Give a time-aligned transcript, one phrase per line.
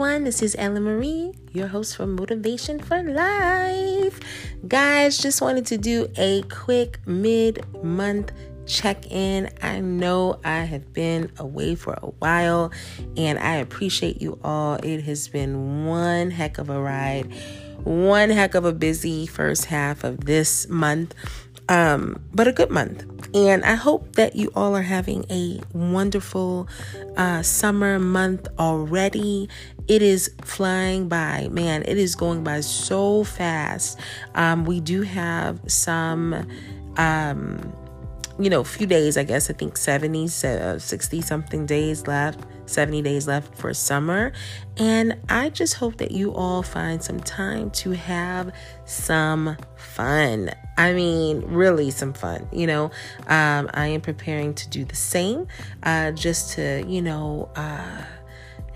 [0.00, 0.24] everyone.
[0.24, 4.18] This is Ellen Marie, your host for Motivation for Life.
[4.66, 8.32] Guys, just wanted to do a quick mid month
[8.64, 9.50] check in.
[9.60, 12.72] I know I have been away for a while
[13.18, 14.76] and I appreciate you all.
[14.76, 17.30] It has been one heck of a ride,
[17.84, 21.14] one heck of a busy first half of this month,
[21.70, 23.06] um, but a good month.
[23.32, 26.68] And I hope that you all are having a wonderful
[27.16, 29.48] uh, summer month already.
[29.86, 31.84] It is flying by, man.
[31.86, 33.98] It is going by so fast.
[34.34, 36.46] Um, we do have some.
[36.96, 37.72] Um,
[38.40, 43.28] you know, few days, I guess, I think 70, 60 something days left, 70 days
[43.28, 44.32] left for summer.
[44.78, 48.52] And I just hope that you all find some time to have
[48.86, 50.50] some fun.
[50.78, 52.48] I mean, really some fun.
[52.50, 52.84] You know,
[53.26, 55.46] um, I am preparing to do the same,
[55.82, 58.04] uh, just to, you know, uh,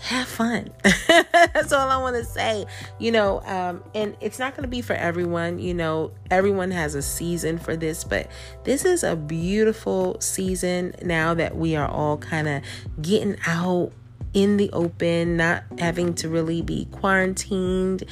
[0.00, 0.70] have fun.
[1.32, 2.66] That's all I want to say.
[2.98, 5.58] You know, um, and it's not going to be for everyone.
[5.58, 8.28] You know, everyone has a season for this, but
[8.64, 12.62] this is a beautiful season now that we are all kind of
[13.00, 13.92] getting out
[14.34, 18.04] in the open, not having to really be quarantined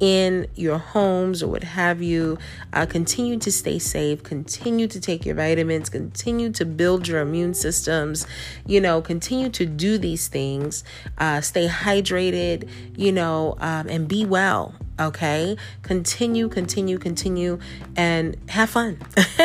[0.00, 2.36] in your homes or what have you.
[2.72, 7.54] Uh, continue to stay safe, continue to take your vitamins, continue to build your immune
[7.54, 8.26] systems,
[8.66, 10.82] you know, continue to do these things,
[11.18, 14.74] uh, stay hydrated, you know, um, and be well.
[15.00, 17.58] Okay, continue, continue, continue,
[17.96, 18.98] and have fun.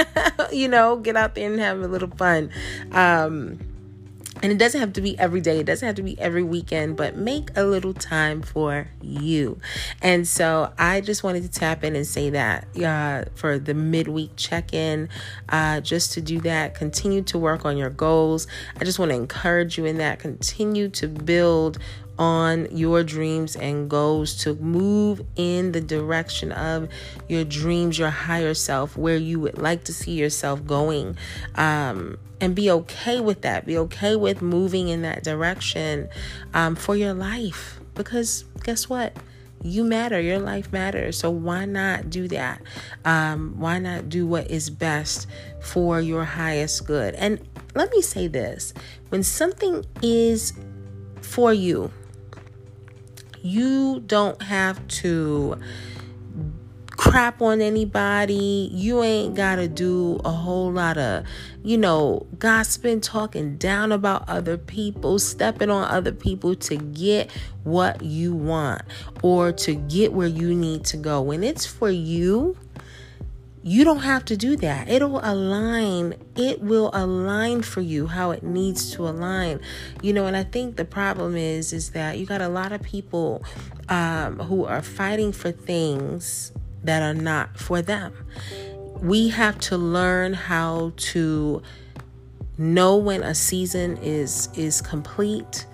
[0.51, 2.51] you know, get out there and have a little fun.
[2.91, 3.59] Um,
[4.41, 6.95] and it doesn't have to be every day, it doesn't have to be every weekend,
[6.95, 9.59] but make a little time for you.
[10.01, 14.31] And so I just wanted to tap in and say that uh, for the midweek
[14.35, 15.09] check in,
[15.49, 18.47] uh, just to do that, continue to work on your goals.
[18.79, 21.79] I just want to encourage you in that, continue to build
[22.19, 26.89] on your dreams and goals to move in the direction of
[27.27, 31.15] your dreams, your higher self, where you would like to see yourself going.
[31.55, 33.65] Um, and be okay with that.
[33.65, 36.09] Be okay with moving in that direction
[36.53, 37.79] um, for your life.
[37.95, 39.15] Because guess what?
[39.63, 40.19] You matter.
[40.19, 41.17] Your life matters.
[41.17, 42.61] So why not do that?
[43.05, 45.27] Um, why not do what is best
[45.59, 47.15] for your highest good?
[47.15, 47.39] And
[47.73, 48.73] let me say this
[49.09, 50.53] when something is
[51.21, 51.91] for you,
[53.41, 55.59] you don't have to
[56.97, 58.69] crap on anybody.
[58.73, 61.25] You ain't got to do a whole lot of,
[61.63, 67.31] you know, gossiping, talking down about other people, stepping on other people to get
[67.63, 68.81] what you want
[69.21, 71.21] or to get where you need to go.
[71.21, 72.57] When it's for you,
[73.63, 74.87] you don't have to do that.
[74.87, 76.15] It'll align.
[76.35, 79.59] It will align for you how it needs to align.
[80.01, 82.81] You know, and I think the problem is is that you got a lot of
[82.81, 83.43] people
[83.89, 86.53] um, who are fighting for things
[86.87, 88.13] that are not for them.
[89.01, 91.61] We have to learn how to
[92.57, 95.67] know when a season is is complete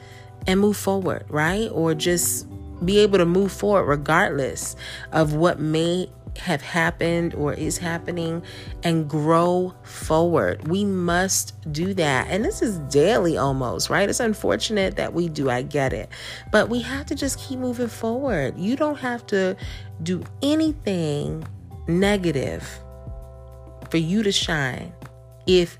[0.45, 1.69] and move forward, right?
[1.71, 2.47] Or just
[2.85, 4.75] be able to move forward regardless
[5.13, 8.41] of what may have happened or is happening
[8.83, 10.67] and grow forward.
[10.67, 12.27] We must do that.
[12.29, 14.09] And this is daily almost, right?
[14.09, 15.49] It's unfortunate that we do.
[15.49, 16.09] I get it.
[16.51, 18.57] But we have to just keep moving forward.
[18.57, 19.55] You don't have to
[20.01, 21.45] do anything
[21.87, 22.79] negative
[23.89, 24.93] for you to shine
[25.45, 25.77] if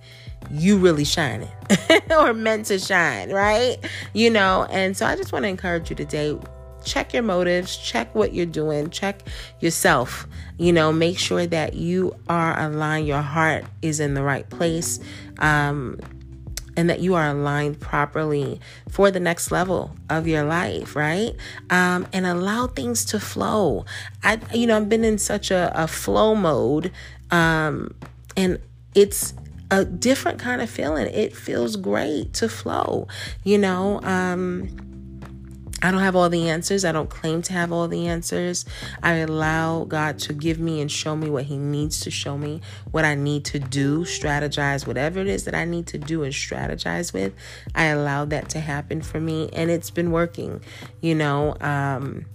[0.52, 1.50] you really shining
[2.12, 3.78] or meant to shine, right?
[4.13, 6.38] You know, and so I just want to encourage you today
[6.84, 9.24] check your motives, check what you're doing, check
[9.60, 10.28] yourself.
[10.58, 15.00] You know, make sure that you are aligned, your heart is in the right place.
[15.40, 16.00] Um,
[16.76, 21.36] and that you are aligned properly for the next level of your life, right?
[21.70, 23.86] Um, and allow things to flow.
[24.24, 26.92] I, you know, I've been in such a, a flow mode,
[27.32, 27.94] um,
[28.36, 28.60] and
[28.96, 29.34] it's
[29.70, 31.08] a different kind of feeling.
[31.08, 33.07] It feels great to flow,
[33.44, 34.02] you know.
[34.02, 34.93] Um,
[35.83, 36.85] I don't have all the answers.
[36.85, 38.65] I don't claim to have all the answers.
[39.03, 42.62] I allow God to give me and show me what He needs to show me,
[42.91, 46.33] what I need to do, strategize, whatever it is that I need to do and
[46.33, 47.33] strategize with.
[47.75, 50.62] I allow that to happen for me, and it's been working,
[51.01, 51.57] you know.
[51.59, 52.25] Um,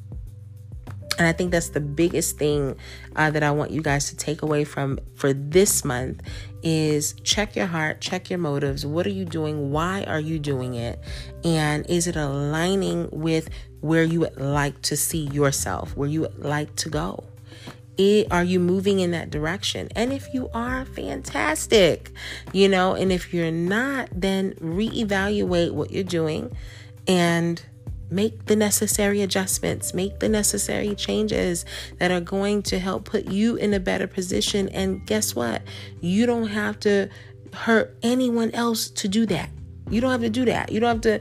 [1.18, 2.76] and I think that's the biggest thing
[3.16, 6.22] uh, that I want you guys to take away from for this month
[6.62, 8.86] is check your heart, check your motives.
[8.86, 9.72] What are you doing?
[9.72, 11.00] Why are you doing it?
[11.44, 13.48] And is it aligning with
[13.80, 17.24] where you would like to see yourself, where you would like to go?
[17.96, 19.88] It, are you moving in that direction?
[19.96, 22.12] And if you are, fantastic.
[22.52, 26.56] You know, and if you're not, then reevaluate what you're doing
[27.08, 27.60] and
[28.10, 31.64] make the necessary adjustments, make the necessary changes
[31.98, 34.68] that are going to help put you in a better position.
[34.70, 35.62] And guess what?
[36.00, 37.08] You don't have to
[37.52, 39.50] hurt anyone else to do that.
[39.90, 40.70] You don't have to do that.
[40.70, 41.20] You don't have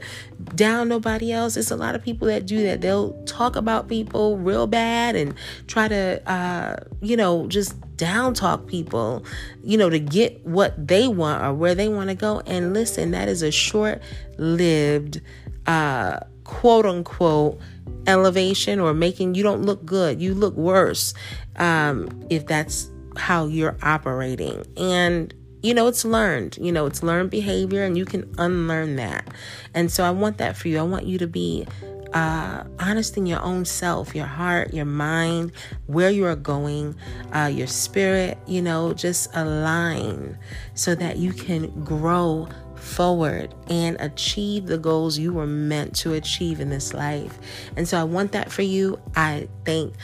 [0.54, 1.56] down nobody else.
[1.56, 2.80] It's a lot of people that do that.
[2.80, 5.34] They'll talk about people real bad and
[5.66, 9.24] try to, uh, you know, just down talk people,
[9.62, 12.42] you know, to get what they want or where they want to go.
[12.46, 14.02] And listen, that is a short
[14.36, 15.20] lived,
[15.66, 17.60] uh, quote unquote,
[18.06, 20.20] elevation or making you don't look good.
[20.20, 21.12] You look worse
[21.56, 24.64] um, if that's how you're operating.
[24.76, 26.56] And you know, it's learned.
[26.60, 29.28] You know, it's learned behavior, and you can unlearn that.
[29.74, 30.78] And so I want that for you.
[30.78, 31.66] I want you to be
[32.12, 35.52] uh, honest in your own self, your heart, your mind,
[35.86, 36.94] where you are going,
[37.34, 40.38] uh, your spirit, you know, just align
[40.74, 42.48] so that you can grow
[42.80, 47.38] forward and achieve the goals you were meant to achieve in this life.
[47.76, 49.00] And so I want that for you.
[49.14, 49.94] I thank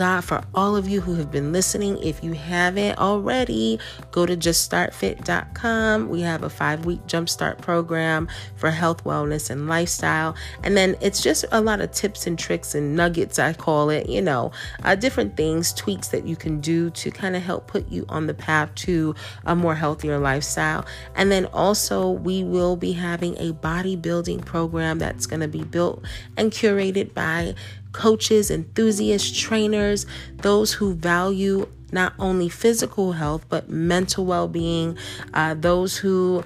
[0.00, 2.02] God for all of you who have been listening.
[2.02, 3.78] If you haven't already,
[4.12, 6.08] go to juststartfit.com.
[6.08, 8.26] We have a five week jumpstart program
[8.56, 10.34] for health, wellness, and lifestyle.
[10.64, 14.08] And then it's just a lot of tips and tricks and nuggets, I call it,
[14.08, 14.52] you know,
[14.84, 18.26] uh, different things, tweaks that you can do to kind of help put you on
[18.26, 19.14] the path to
[19.44, 20.86] a more healthier lifestyle.
[21.14, 26.02] And then also, we will be having a bodybuilding program that's going to be built
[26.38, 27.54] and curated by
[27.92, 30.06] coaches, enthusiasts, trainers,
[30.38, 34.96] those who value not only physical health but mental well being,
[35.34, 36.44] uh, those who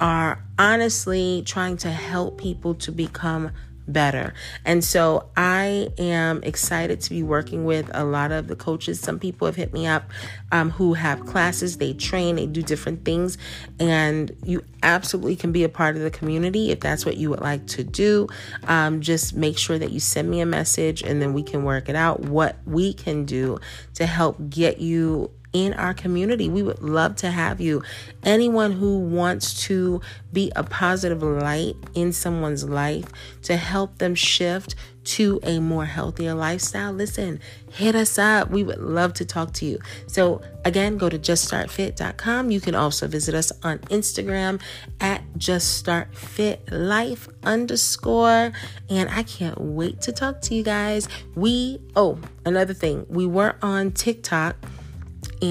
[0.00, 3.50] are honestly trying to help people to become
[3.86, 4.34] better.
[4.64, 9.00] And so I am excited to be working with a lot of the coaches.
[9.00, 10.10] Some people have hit me up
[10.52, 13.38] um, who have classes, they train, they do different things,
[13.78, 17.40] and you absolutely can be a part of the community if that's what you would
[17.40, 18.28] like to do.
[18.66, 21.88] Um, just make sure that you send me a message and then we can work
[21.88, 23.58] it out what we can do
[23.94, 26.50] to help get you in our community.
[26.50, 27.82] We would love to have you.
[28.24, 30.02] Anyone who wants to
[30.32, 33.06] be a positive light in someone's life
[33.42, 34.74] to help them shift
[35.04, 37.38] to a more healthier lifestyle, listen,
[37.70, 38.50] hit us up.
[38.50, 39.78] We would love to talk to you.
[40.06, 42.50] So, again, go to juststartfit.com.
[42.50, 44.60] You can also visit us on Instagram
[45.00, 48.52] at juststartfitlife underscore.
[48.88, 51.06] And I can't wait to talk to you guys.
[51.34, 54.56] We, oh, another thing, we were on TikTok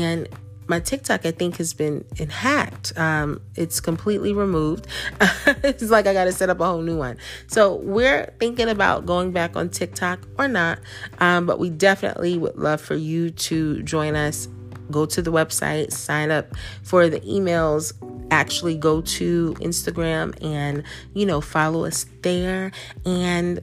[0.01, 0.27] and
[0.67, 2.97] my TikTok, I think, has been hacked.
[2.97, 4.87] Um, it's completely removed.
[5.45, 7.17] it's like I got to set up a whole new one.
[7.47, 10.79] So we're thinking about going back on TikTok or not.
[11.19, 14.47] Um, but we definitely would love for you to join us.
[14.91, 17.93] Go to the website, sign up for the emails.
[18.31, 22.71] Actually, go to Instagram and you know follow us there.
[23.05, 23.59] And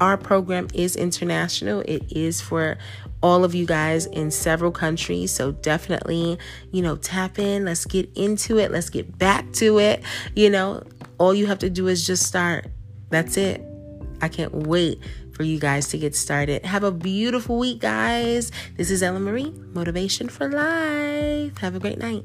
[0.00, 1.80] our program is international.
[1.86, 2.78] It is for
[3.22, 5.30] all of you guys in several countries.
[5.30, 6.38] So definitely,
[6.70, 7.64] you know, tap in.
[7.64, 8.70] Let's get into it.
[8.70, 10.02] Let's get back to it.
[10.34, 10.82] You know,
[11.18, 12.66] all you have to do is just start.
[13.10, 13.62] That's it.
[14.20, 15.00] I can't wait
[15.32, 16.64] for you guys to get started.
[16.64, 18.52] Have a beautiful week, guys.
[18.76, 21.58] This is Ella Marie, Motivation for Life.
[21.58, 22.24] Have a great night.